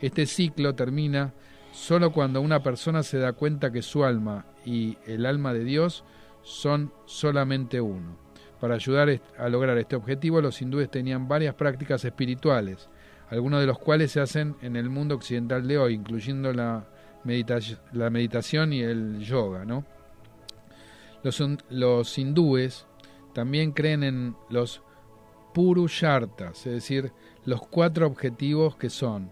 Este 0.00 0.26
ciclo 0.26 0.74
termina 0.74 1.32
solo 1.72 2.12
cuando 2.12 2.40
una 2.40 2.62
persona 2.62 3.02
se 3.02 3.18
da 3.18 3.32
cuenta 3.32 3.72
que 3.72 3.82
su 3.82 4.04
alma 4.04 4.46
y 4.64 4.98
el 5.06 5.26
alma 5.26 5.52
de 5.52 5.64
Dios 5.64 6.04
son 6.42 6.92
solamente 7.06 7.80
uno. 7.80 8.16
Para 8.60 8.74
ayudar 8.74 9.20
a 9.38 9.48
lograr 9.48 9.78
este 9.78 9.96
objetivo, 9.96 10.40
los 10.40 10.60
hindúes 10.62 10.90
tenían 10.90 11.26
varias 11.26 11.54
prácticas 11.54 12.04
espirituales, 12.04 12.88
algunos 13.28 13.60
de 13.60 13.66
los 13.66 13.78
cuales 13.78 14.12
se 14.12 14.20
hacen 14.20 14.54
en 14.62 14.76
el 14.76 14.90
mundo 14.90 15.14
occidental 15.14 15.66
de 15.66 15.78
hoy, 15.78 15.94
incluyendo 15.94 16.52
la 16.52 16.84
la 17.24 18.10
meditación 18.10 18.72
y 18.72 18.80
el 18.80 19.20
yoga, 19.20 19.64
¿no? 19.64 19.84
Los, 21.22 22.18
hindúes 22.18 22.86
también 23.32 23.72
creen 23.72 24.02
en 24.02 24.36
los 24.50 24.82
purushartas, 25.54 26.66
es 26.66 26.72
decir, 26.72 27.12
los 27.44 27.60
cuatro 27.68 28.06
objetivos 28.06 28.76
que 28.76 28.90
son 28.90 29.30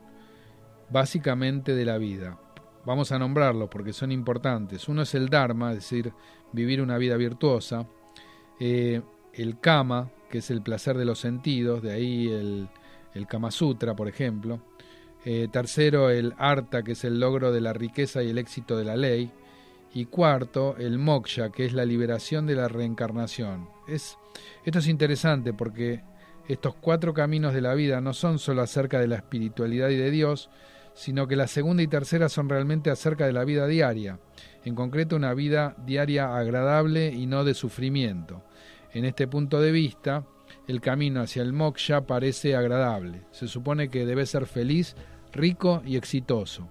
básicamente 0.89 1.75
de 1.75 1.85
la 1.85 1.99
vida. 1.99 2.39
Vamos 2.85 3.13
a 3.13 3.19
nombrarlos 3.19 3.69
porque 3.69 3.93
son 3.93 4.13
importantes. 4.13 4.89
Uno 4.89 5.03
es 5.03 5.15
el 5.15 5.29
Dharma, 5.29 5.71
es 5.71 5.77
decir, 5.77 6.13
vivir 6.53 6.81
una 6.81 6.97
vida 6.97 7.17
virtuosa. 7.17 7.87
Eh, 8.59 9.03
el 9.35 9.59
Kama, 9.59 10.11
que 10.31 10.39
es 10.39 10.51
el 10.51 10.63
placer 10.63 10.97
de 10.97 11.05
los 11.05 11.19
sentidos, 11.19 11.83
de 11.83 11.93
ahí 11.93 12.29
el, 12.29 12.69
el 13.15 13.27
Kama 13.27 13.51
Sutra, 13.51 13.95
por 13.95 14.09
ejemplo. 14.09 14.61
Eh, 15.25 15.49
tercero, 15.53 16.11
el 16.11 16.35
arta, 16.39 16.83
que 16.83 16.93
es 16.93 17.05
el 17.05 17.21
logro 17.21 17.53
de 17.53 17.61
la 17.61 17.73
riqueza 17.73 18.23
y 18.23 18.31
el 18.31 18.39
éxito 18.39 18.77
de 18.77 18.85
la 18.85 18.97
ley. 18.97 19.31
Y 19.93 20.07
cuarto, 20.07 20.77
el 20.79 20.99
moksha, 20.99 21.51
que 21.51 21.65
es 21.65 21.73
la 21.73 21.85
liberación 21.85 22.47
de 22.47 22.55
la 22.55 22.69
reencarnación. 22.69 23.69
Es, 23.89 24.17
esto 24.65 24.79
es 24.79 24.87
interesante 24.87 25.53
porque 25.53 26.03
estos 26.49 26.75
cuatro 26.77 27.13
caminos 27.13 27.55
de 27.55 27.61
la 27.61 27.75
vida 27.75 28.01
no 28.01 28.13
son 28.13 28.39
solo 28.39 28.63
acerca 28.63 29.01
de 29.01 29.09
la 29.09 29.17
espiritualidad 29.17 29.89
y 29.89 29.97
de 29.97 30.11
Dios, 30.11 30.49
sino 30.95 31.27
que 31.27 31.37
la 31.37 31.47
segunda 31.47 31.83
y 31.83 31.87
tercera 31.87 32.29
son 32.29 32.49
realmente 32.49 32.91
acerca 32.91 33.27
de 33.27 33.33
la 33.33 33.45
vida 33.45 33.67
diaria, 33.67 34.19
en 34.65 34.75
concreto 34.75 35.17
una 35.17 35.35
vida 35.35 35.77
diaria 35.87 36.37
agradable 36.37 37.13
y 37.13 37.27
no 37.27 37.45
de 37.45 37.55
sufrimiento. 37.55 38.43
En 38.93 39.05
este 39.05 39.29
punto 39.29 39.61
de 39.61 39.71
vista, 39.71 40.25
el 40.71 40.81
camino 40.81 41.21
hacia 41.21 41.43
el 41.43 41.53
moksha 41.53 42.07
parece 42.07 42.55
agradable. 42.55 43.23
Se 43.33 43.49
supone 43.49 43.89
que 43.89 44.07
debe 44.07 44.25
ser 44.25 44.47
feliz, 44.47 44.95
rico 45.33 45.83
y 45.85 45.97
exitoso. 45.97 46.71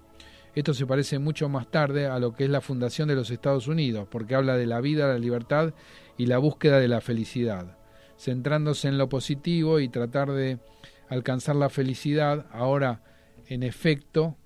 Esto 0.54 0.74
se 0.74 0.86
parece 0.86 1.18
mucho 1.18 1.48
más 1.48 1.70
tarde 1.70 2.06
a 2.06 2.18
lo 2.18 2.32
que 2.32 2.44
es 2.44 2.50
la 2.50 2.60
fundación 2.60 3.08
de 3.08 3.14
los 3.14 3.30
Estados 3.30 3.68
Unidos, 3.68 4.08
porque 4.10 4.34
habla 4.34 4.56
de 4.56 4.66
la 4.66 4.80
vida, 4.80 5.06
la 5.06 5.18
libertad 5.18 5.74
y 6.16 6.26
la 6.26 6.38
búsqueda 6.38 6.80
de 6.80 6.88
la 6.88 7.00
felicidad. 7.00 7.76
Centrándose 8.18 8.88
en 8.88 8.98
lo 8.98 9.08
positivo 9.08 9.80
y 9.80 9.88
tratar 9.88 10.32
de 10.32 10.58
alcanzar 11.08 11.56
la 11.56 11.68
felicidad, 11.68 12.46
ahora, 12.52 13.02
en 13.46 13.62
efecto, 13.62 14.36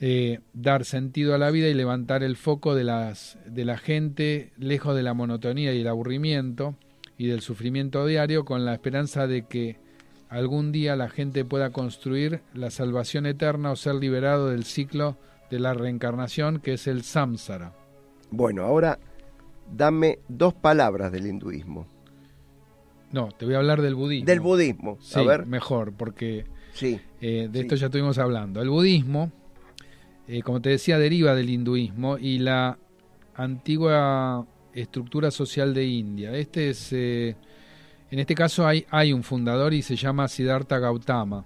eh, 0.00 0.40
dar 0.54 0.84
sentido 0.84 1.34
a 1.34 1.38
la 1.38 1.50
vida 1.50 1.68
y 1.68 1.74
levantar 1.74 2.22
el 2.22 2.36
foco 2.36 2.74
de, 2.74 2.84
las, 2.84 3.38
de 3.44 3.64
la 3.64 3.76
gente 3.76 4.52
lejos 4.56 4.96
de 4.96 5.02
la 5.02 5.14
monotonía 5.14 5.74
y 5.74 5.80
el 5.80 5.88
aburrimiento, 5.88 6.76
y 7.20 7.26
del 7.26 7.42
sufrimiento 7.42 8.06
diario 8.06 8.46
con 8.46 8.64
la 8.64 8.72
esperanza 8.72 9.26
de 9.26 9.42
que 9.42 9.76
algún 10.30 10.72
día 10.72 10.96
la 10.96 11.10
gente 11.10 11.44
pueda 11.44 11.68
construir 11.68 12.40
la 12.54 12.70
salvación 12.70 13.26
eterna 13.26 13.72
o 13.72 13.76
ser 13.76 13.96
liberado 13.96 14.48
del 14.48 14.64
ciclo 14.64 15.18
de 15.50 15.60
la 15.60 15.74
reencarnación 15.74 16.60
que 16.60 16.72
es 16.72 16.86
el 16.86 17.02
samsara. 17.02 17.74
Bueno, 18.30 18.62
ahora 18.62 18.98
dame 19.70 20.20
dos 20.28 20.54
palabras 20.54 21.12
del 21.12 21.26
hinduismo. 21.26 21.86
No, 23.12 23.28
te 23.36 23.44
voy 23.44 23.52
a 23.52 23.58
hablar 23.58 23.82
del 23.82 23.96
budismo. 23.96 24.24
Del 24.24 24.40
budismo, 24.40 24.96
sí, 25.02 25.20
mejor, 25.44 25.92
porque 25.92 26.46
sí, 26.72 26.98
eh, 27.20 27.50
de 27.52 27.60
esto 27.60 27.74
ya 27.74 27.88
estuvimos 27.88 28.16
hablando. 28.16 28.62
El 28.62 28.70
budismo, 28.70 29.30
eh, 30.26 30.40
como 30.40 30.62
te 30.62 30.70
decía, 30.70 30.98
deriva 30.98 31.34
del 31.34 31.50
hinduismo 31.50 32.16
y 32.16 32.38
la 32.38 32.78
antigua 33.34 34.46
estructura 34.74 35.30
social 35.30 35.74
de 35.74 35.84
India. 35.86 36.32
Este 36.34 36.70
es, 36.70 36.92
eh, 36.92 37.36
en 38.10 38.18
este 38.18 38.34
caso 38.34 38.66
hay, 38.66 39.12
un 39.12 39.22
fundador 39.22 39.74
y 39.74 39.82
se 39.82 39.96
llama 39.96 40.28
Siddhartha 40.28 40.78
Gautama, 40.78 41.44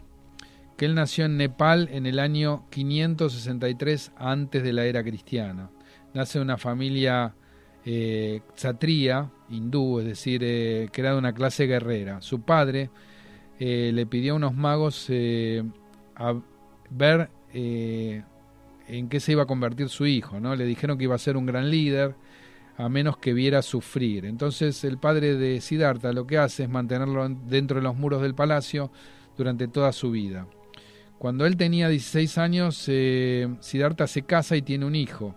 que 0.76 0.86
él 0.86 0.94
nació 0.94 1.26
en 1.26 1.36
Nepal 1.36 1.88
en 1.92 2.06
el 2.06 2.18
año 2.18 2.66
563 2.70 4.12
antes 4.16 4.62
de 4.62 4.72
la 4.72 4.84
era 4.86 5.02
cristiana. 5.02 5.70
Nace 6.14 6.38
de 6.38 6.44
una 6.44 6.58
familia 6.58 7.34
eh, 7.84 8.40
hindú, 9.50 10.00
es 10.00 10.06
decir, 10.06 10.42
eh, 10.42 10.88
que 10.92 11.00
era 11.00 11.12
de 11.12 11.18
una 11.18 11.34
clase 11.34 11.66
guerrera. 11.66 12.20
Su 12.22 12.42
padre 12.42 12.90
eh, 13.58 13.90
le 13.92 14.06
pidió 14.06 14.32
a 14.32 14.36
unos 14.36 14.54
magos 14.54 15.10
a 16.16 16.34
ver 16.90 17.30
en 17.54 19.08
qué 19.08 19.20
se 19.20 19.32
iba 19.32 19.42
a 19.42 19.46
convertir 19.46 19.88
su 19.88 20.06
hijo. 20.06 20.40
¿no? 20.40 20.56
Le 20.56 20.64
dijeron 20.64 20.96
que 20.96 21.04
iba 21.04 21.14
a 21.14 21.18
ser 21.18 21.36
un 21.36 21.46
gran 21.46 21.70
líder, 21.70 22.14
a 22.76 22.88
menos 22.88 23.16
que 23.18 23.32
viera 23.32 23.62
sufrir. 23.62 24.24
Entonces 24.24 24.82
el 24.84 24.98
padre 24.98 25.36
de 25.36 25.60
Siddhartha 25.60 26.12
lo 26.12 26.26
que 26.26 26.38
hace 26.38 26.64
es 26.64 26.68
mantenerlo 26.68 27.28
dentro 27.28 27.76
de 27.76 27.82
los 27.82 27.96
muros 27.96 28.22
del 28.22 28.34
palacio 28.34 28.90
durante 29.36 29.68
toda 29.68 29.92
su 29.92 30.10
vida. 30.10 30.46
Cuando 31.18 31.46
él 31.46 31.56
tenía 31.56 31.88
16 31.88 32.38
años, 32.38 32.84
eh, 32.88 33.48
Siddhartha 33.60 34.06
se 34.06 34.22
casa 34.22 34.56
y 34.56 34.62
tiene 34.62 34.84
un 34.84 34.94
hijo, 34.94 35.34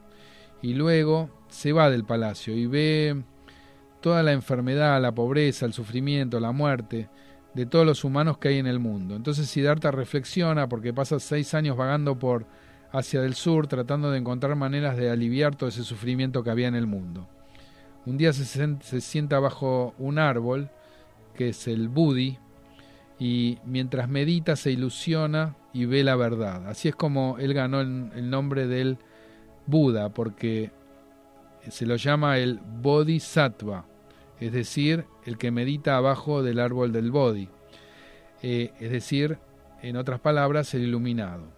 y 0.62 0.74
luego 0.74 1.30
se 1.50 1.72
va 1.72 1.90
del 1.90 2.04
palacio 2.04 2.56
y 2.56 2.66
ve 2.66 3.24
toda 4.02 4.24
la 4.24 4.34
enfermedad, 4.34 5.02
la 5.02 5.14
pobreza, 5.14 5.66
el 5.66 5.74
sufrimiento, 5.74 6.40
la 6.40 6.52
muerte 6.52 7.10
de 7.54 7.66
todos 7.66 7.86
los 7.86 8.04
humanos 8.04 8.38
que 8.38 8.50
hay 8.50 8.58
en 8.58 8.68
el 8.68 8.80
mundo. 8.80 9.16
Entonces 9.16 9.50
Siddhartha 9.50 9.92
reflexiona 9.92 10.68
porque 10.68 10.94
pasa 10.94 11.20
seis 11.20 11.54
años 11.54 11.78
vagando 11.78 12.18
por 12.20 12.46
hacia 12.92 13.22
el 13.24 13.36
sur 13.36 13.68
tratando 13.68 14.12
de 14.12 14.18
encontrar 14.18 14.56
maneras 14.56 14.98
de 14.98 15.10
aliviar 15.10 15.56
todo 15.56 15.70
ese 15.70 15.84
sufrimiento 15.84 16.44
que 16.44 16.50
había 16.50 16.68
en 16.68 16.76
el 16.76 16.88
mundo. 16.88 17.28
Un 18.06 18.18
día 18.18 18.32
se, 18.32 19.02
sienta 19.02 19.40
bajo 19.40 19.94
un 19.98 20.18
árbol, 20.18 20.70
que 21.36 21.50
es 21.50 21.68
el 21.68 21.90
Budi, 21.90 22.38
y 23.20 23.58
mientras 23.66 24.08
medita 24.08 24.56
se 24.56 24.72
ilusiona 24.72 25.58
y 25.74 25.86
ve 25.86 26.04
la 26.04 26.16
verdad. 26.16 26.70
Así 26.70 26.88
es 26.88 26.96
como 26.96 27.38
él 27.38 27.54
ganó 27.54 27.82
el, 27.82 28.30
nombre 28.30 28.66
del 28.68 28.98
Buda, 29.66 30.10
porque 30.10 30.72
se 31.70 31.86
lo 31.86 31.98
llama 31.98 32.38
el 32.38 32.62
Bodhisattva, 32.82 33.86
es 34.40 34.54
decir, 34.54 35.06
el 35.26 35.38
que 35.38 35.52
medita 35.52 35.98
abajo 35.98 36.44
del 36.44 36.60
árbol 36.60 36.94
del 36.94 37.12
Bodhi, 37.12 37.50
eh, 38.42 38.72
es 38.80 38.92
decir, 38.92 39.38
en 39.82 39.98
otras 39.98 40.22
palabras, 40.22 40.74
el 40.74 40.84
iluminado. 40.84 41.57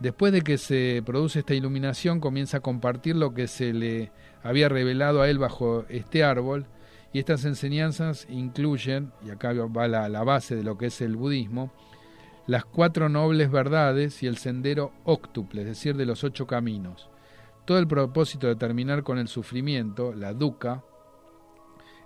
Después 0.00 0.32
de 0.32 0.42
que 0.42 0.58
se 0.58 1.02
produce 1.06 1.38
esta 1.38 1.54
iluminación, 1.54 2.20
comienza 2.20 2.58
a 2.58 2.60
compartir 2.60 3.16
lo 3.16 3.32
que 3.32 3.46
se 3.46 3.72
le 3.72 4.12
había 4.42 4.68
revelado 4.68 5.22
a 5.22 5.30
él 5.30 5.38
bajo 5.38 5.86
este 5.88 6.22
árbol, 6.22 6.66
y 7.12 7.18
estas 7.18 7.46
enseñanzas 7.46 8.26
incluyen, 8.28 9.12
y 9.24 9.30
acá 9.30 9.52
va 9.54 9.88
la, 9.88 10.22
base 10.22 10.54
de 10.54 10.62
lo 10.62 10.76
que 10.76 10.86
es 10.86 11.00
el 11.00 11.16
budismo, 11.16 11.72
las 12.46 12.66
cuatro 12.66 13.08
nobles 13.08 13.50
verdades 13.50 14.22
y 14.22 14.26
el 14.26 14.36
sendero 14.36 14.92
óctuple, 15.04 15.62
es 15.62 15.68
decir, 15.68 15.96
de 15.96 16.04
los 16.04 16.24
ocho 16.24 16.46
caminos. 16.46 17.08
Todo 17.64 17.78
el 17.78 17.88
propósito 17.88 18.46
de 18.46 18.56
terminar 18.56 19.02
con 19.02 19.18
el 19.18 19.28
sufrimiento, 19.28 20.12
la 20.14 20.34
dukkha, 20.34 20.84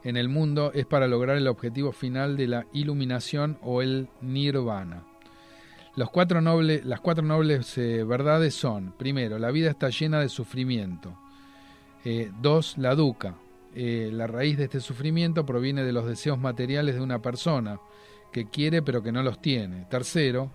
en 0.04 0.16
el 0.16 0.28
mundo 0.28 0.70
es 0.72 0.86
para 0.86 1.08
lograr 1.08 1.36
el 1.36 1.48
objetivo 1.48 1.92
final 1.92 2.36
de 2.36 2.46
la 2.46 2.66
iluminación 2.72 3.58
o 3.62 3.82
el 3.82 4.08
nirvana. 4.22 5.09
Los 6.00 6.08
cuatro 6.08 6.40
nobles, 6.40 6.82
las 6.86 7.02
cuatro 7.02 7.22
nobles 7.22 7.76
eh, 7.76 8.04
verdades 8.04 8.54
son, 8.54 8.96
primero, 8.96 9.38
la 9.38 9.50
vida 9.50 9.68
está 9.68 9.90
llena 9.90 10.18
de 10.18 10.30
sufrimiento. 10.30 11.14
Eh, 12.06 12.32
dos, 12.40 12.78
la 12.78 12.94
duca. 12.94 13.34
Eh, 13.74 14.08
la 14.10 14.26
raíz 14.26 14.56
de 14.56 14.64
este 14.64 14.80
sufrimiento 14.80 15.44
proviene 15.44 15.84
de 15.84 15.92
los 15.92 16.06
deseos 16.06 16.38
materiales 16.38 16.94
de 16.94 17.02
una 17.02 17.20
persona 17.20 17.78
que 18.32 18.48
quiere 18.48 18.80
pero 18.80 19.02
que 19.02 19.12
no 19.12 19.22
los 19.22 19.42
tiene. 19.42 19.84
Tercero, 19.90 20.50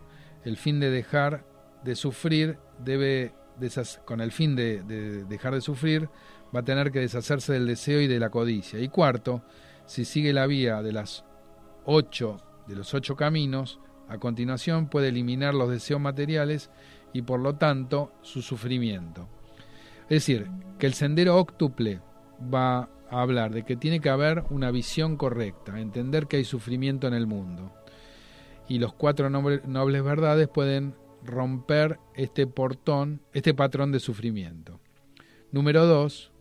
el 0.45 0.57
fin 0.57 0.79
de 0.79 0.89
dejar 0.89 1.45
de 1.83 1.93
sufrir 1.93 2.57
debe 2.79 3.35
con 4.03 4.21
el 4.21 4.31
fin 4.31 4.55
de, 4.55 4.81
de, 4.81 5.25
dejar 5.25 5.53
de 5.53 5.61
sufrir 5.61 6.09
va 6.55 6.61
a 6.61 6.65
tener 6.65 6.91
que 6.91 7.01
deshacerse 7.01 7.53
del 7.53 7.67
deseo 7.67 8.01
y 8.01 8.07
de 8.07 8.19
la 8.19 8.31
codicia. 8.31 8.79
Y 8.79 8.87
cuarto, 8.87 9.43
si 9.85 10.05
sigue 10.05 10.33
la 10.33 10.47
vía 10.47 10.81
de 10.81 10.91
las 10.91 11.23
ocho 11.85 12.41
de 12.67 12.75
los 12.75 12.95
ocho 12.95 13.15
caminos, 13.15 13.79
a 14.07 14.17
continuación 14.17 14.87
puede 14.89 15.09
eliminar 15.09 15.53
los 15.53 15.69
deseos 15.69 15.99
materiales 15.99 16.69
y 17.13 17.21
por 17.21 17.39
lo 17.39 17.55
tanto 17.55 18.11
su 18.21 18.41
sufrimiento. 18.41 19.27
Es 20.03 20.21
decir, 20.21 20.47
que 20.77 20.85
el 20.85 20.93
sendero 20.93 21.37
óctuple 21.37 22.01
va 22.53 22.89
a 23.09 23.21
hablar 23.21 23.53
de 23.53 23.63
que 23.63 23.75
tiene 23.75 23.99
que 23.99 24.09
haber 24.09 24.43
una 24.49 24.71
visión 24.71 25.17
correcta, 25.17 25.79
entender 25.79 26.27
que 26.27 26.37
hay 26.37 26.45
sufrimiento 26.45 27.07
en 27.07 27.13
el 27.13 27.27
mundo. 27.27 27.73
Y 28.67 28.79
los 28.79 28.93
cuatro 28.93 29.29
nobles 29.29 30.03
verdades 30.03 30.47
pueden 30.47 30.95
romper 31.23 31.99
este 32.15 32.45
portón, 32.47 33.21
este 33.33 33.53
patrón 33.53 33.91
de 33.91 33.99
sufrimiento. 33.99 34.79
Número 35.51 35.85
dos, 35.85 36.31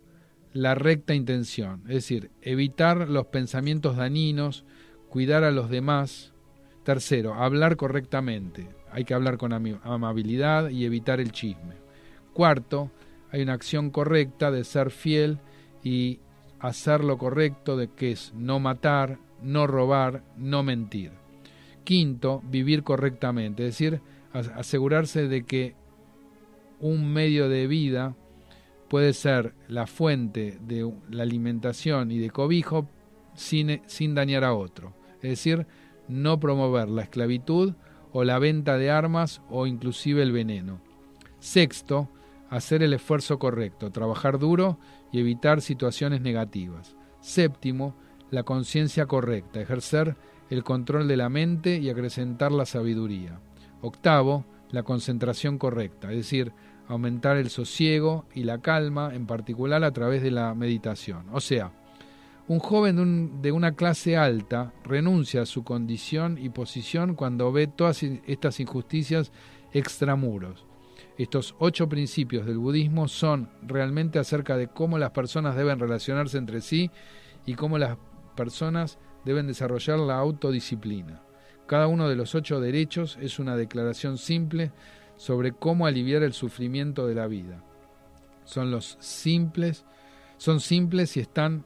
la 0.53 0.75
recta 0.75 1.15
intención, 1.15 1.83
es 1.87 1.95
decir, 1.95 2.31
evitar 2.43 3.09
los 3.09 3.27
pensamientos 3.27 3.97
dañinos, 3.97 4.65
cuidar 5.09 5.45
a 5.45 5.51
los 5.51 5.71
demás. 5.71 6.34
Tercero, 6.85 7.35
hablar 7.35 7.77
correctamente. 7.77 8.69
Hay 8.93 9.05
que 9.05 9.15
hablar 9.15 9.39
con 9.39 9.53
amabilidad 9.53 10.69
y 10.69 10.85
evitar 10.85 11.19
el 11.19 11.33
chisme. 11.33 11.77
Cuarto, 12.35 12.91
hay 13.33 13.43
una 13.43 13.55
acción 13.55 13.91
correcta 13.91 14.51
de 14.51 14.65
ser 14.65 14.91
fiel 14.91 15.39
y 15.83 16.21
hacer 16.61 17.03
lo 17.03 17.19
correcto 17.19 17.77
de 17.77 17.89
que 17.89 18.13
es 18.13 18.33
no 18.35 18.61
matar, 18.61 19.19
no 19.43 19.67
robar, 19.67 20.23
no 20.37 20.63
mentir. 20.63 21.13
Quinto, 21.85 22.43
vivir 22.45 22.83
correctamente, 22.83 23.67
es 23.67 23.79
decir, 23.79 24.01
asegurarse 24.33 25.27
de 25.27 25.45
que 25.45 25.75
un 26.81 27.13
medio 27.13 27.49
de 27.49 27.67
vida 27.67 28.15
puede 28.89 29.15
ser 29.15 29.55
la 29.69 29.87
fuente 29.87 30.59
de 30.61 30.91
la 31.11 31.23
alimentación 31.23 32.11
y 32.11 32.19
de 32.19 32.31
cobijo 32.31 32.89
sin, 33.35 33.81
sin 33.87 34.15
dañar 34.15 34.45
a 34.45 34.55
otro. 34.55 34.95
Es 35.17 35.31
decir, 35.31 35.67
no 36.09 36.41
promover 36.41 36.89
la 36.89 37.03
esclavitud 37.03 37.75
o 38.13 38.25
la 38.25 38.39
venta 38.39 38.79
de 38.79 38.91
armas 38.91 39.43
o 39.51 39.67
inclusive 39.67 40.23
el 40.23 40.33
veneno. 40.33 40.81
Sexto, 41.39 42.09
hacer 42.49 42.83
el 42.83 42.93
esfuerzo 42.93 43.39
correcto, 43.39 43.91
trabajar 43.91 44.39
duro 44.39 44.79
y 45.13 45.21
evitar 45.21 45.61
situaciones 45.61 46.21
negativas. 46.21 46.97
Séptimo, 47.21 47.97
la 48.31 48.43
conciencia 48.43 49.07
correcta, 49.07 49.61
ejercer 49.61 50.17
el 50.51 50.63
control 50.63 51.09
de 51.09 51.17
la 51.17 51.29
mente 51.29 51.79
y 51.79 51.91
acrecentar 51.91 52.53
la 52.53 52.67
sabiduría. 52.67 53.41
Octavo, 53.81 54.45
la 54.71 54.83
concentración 54.83 55.59
correcta, 55.59 56.11
es 56.11 56.19
decir, 56.19 56.53
aumentar 56.89 57.37
el 57.37 57.51
sosiego 57.51 58.27
y 58.35 58.45
la 58.45 58.61
calma, 58.61 59.15
en 59.15 59.27
particular 59.27 59.85
a 59.85 59.93
través 59.93 60.23
de 60.23 60.31
la 60.31 60.55
meditación. 60.55 61.27
O 61.33 61.41
sea, 61.41 61.73
un 62.47 62.59
joven 62.59 63.41
de, 63.41 63.53
una 63.53 63.75
clase 63.75 64.17
alta 64.17 64.73
renuncia 64.85 65.43
a 65.43 65.47
su 65.47 65.65
condición 65.65 66.37
y 66.39 66.51
posición 66.51 67.15
cuando 67.15 67.51
ve 67.53 67.67
todas 67.67 68.03
estas 68.03 68.61
injusticias 68.61 69.33
extramuros. 69.73 70.67
Estos 71.17 71.55
ocho 71.59 71.89
principios 71.89 72.45
del 72.45 72.59
budismo 72.59 73.09
son 73.09 73.49
realmente 73.63 74.19
acerca 74.19 74.57
de 74.57 74.69
cómo 74.69 74.99
las 74.99 75.13
personas 75.13 75.57
deben 75.57 75.79
relacionarse 75.79 76.37
entre 76.37 76.61
sí 76.61 76.91
y 77.47 77.55
cómo 77.55 77.79
las 77.79 77.97
personas 78.37 78.99
deben 79.25 79.47
desarrollar 79.47 79.99
la 80.01 80.19
autodisciplina. 80.19 81.23
Cada 81.67 81.87
uno 81.87 82.09
de 82.09 82.17
los 82.17 82.35
ocho 82.35 82.61
derechos 82.61 83.17
es 83.23 83.39
una 83.39 83.57
declaración 83.57 84.19
simple 84.19 84.73
sobre 85.17 85.53
cómo 85.53 85.87
aliviar 85.87 86.23
el 86.23 86.35
sufrimiento 86.35 87.07
de 87.07 87.15
la 87.15 87.27
vida. 87.27 87.65
Son 88.45 88.71
los 88.71 88.99
simples, 89.01 89.87
son 90.37 90.61
simples 90.61 91.17
y 91.17 91.21
están 91.21 91.65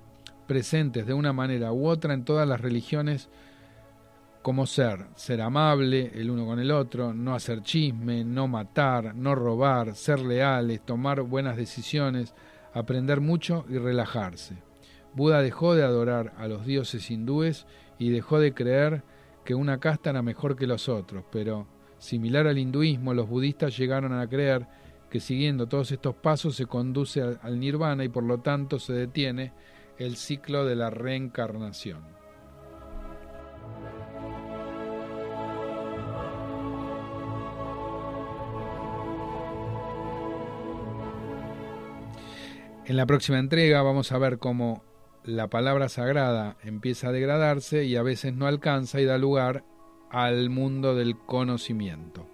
presentes 0.49 1.07
de 1.07 1.15
una 1.15 1.33
manera 1.33 1.73
u 1.73 1.87
otra 1.87 2.15
en 2.15 2.25
todas 2.25 2.49
las 2.49 2.61
religiones 2.61 3.29
como 4.43 4.67
ser, 4.67 5.05
ser 5.15 5.43
amable 5.43 6.11
el 6.15 6.31
uno 6.31 6.47
con 6.47 6.59
el 6.59 6.71
otro, 6.71 7.13
no 7.13 7.35
hacer 7.35 7.63
chisme, 7.63 8.25
no 8.25 8.49
matar, 8.49 9.15
no 9.15 9.35
robar, 9.35 9.95
ser 9.95 10.21
leales, 10.21 10.81
tomar 10.81 11.21
buenas 11.21 11.57
decisiones, 11.57 12.35
aprender 12.73 13.21
mucho 13.21 13.67
y 13.69 13.77
relajarse. 13.77 14.57
Buda 15.15 15.43
dejó 15.43 15.75
de 15.75 15.83
adorar 15.83 16.33
a 16.39 16.49
los 16.49 16.65
dioses 16.65 17.11
hindúes 17.11 17.67
y 17.99 18.09
dejó 18.09 18.41
de 18.41 18.55
creer 18.55 19.03
que 19.45 19.55
una 19.55 19.79
casta 19.79 20.11
era 20.11 20.23
mejor 20.23 20.57
que 20.57 20.67
los 20.67 20.89
otros, 20.89 21.25
pero 21.31 21.67
similar 21.99 22.47
al 22.47 22.59
hinduismo, 22.59 23.13
los 23.13 23.29
budistas 23.29 23.77
llegaron 23.77 24.13
a 24.13 24.27
creer 24.29 24.67
que 25.11 25.21
siguiendo 25.21 25.67
todos 25.67 25.93
estos 25.93 26.15
pasos 26.15 26.57
se 26.57 26.67
conduce 26.67 27.23
al 27.43 27.59
nirvana 27.61 28.05
y 28.05 28.09
por 28.09 28.25
lo 28.25 28.39
tanto 28.39 28.79
se 28.79 28.93
detiene 28.93 29.53
el 29.99 30.17
ciclo 30.17 30.65
de 30.65 30.77
la 30.77 30.91
reencarnación. 30.91 32.03
En 42.87 42.97
la 42.97 43.05
próxima 43.05 43.39
entrega 43.39 43.83
vamos 43.83 44.13
a 44.13 44.19
ver 44.19 44.39
cómo 44.39 44.83
la 45.23 45.49
palabra 45.49 45.91
sagrada 45.91 46.57
empieza 46.63 47.09
a 47.09 47.13
degradarse 47.13 47.85
y 47.85 47.97
a 47.97 48.03
veces 48.03 48.33
no 48.33 48.47
alcanza 48.47 48.99
y 49.01 49.05
da 49.05 49.19
lugar 49.19 49.63
al 50.11 50.49
mundo 50.49 50.95
del 50.95 51.19
conocimiento. 51.19 52.27